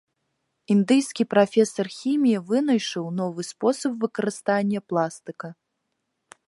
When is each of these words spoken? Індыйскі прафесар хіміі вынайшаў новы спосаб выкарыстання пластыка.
Індыйскі 0.75 1.23
прафесар 1.33 1.87
хіміі 1.97 2.39
вынайшаў 2.49 3.05
новы 3.19 3.41
спосаб 3.51 3.91
выкарыстання 4.07 4.79
пластыка. 4.93 5.47